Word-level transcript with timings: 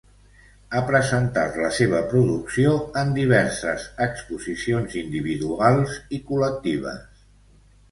Ha 0.69 0.79
presentat 0.85 1.59
la 1.63 1.69
seva 1.79 1.99
producció 2.13 2.71
en 3.03 3.13
diverses 3.19 3.87
exposicions 4.07 4.99
individuals 5.05 5.97
i 6.19 6.23
col·lectives. 6.33 7.25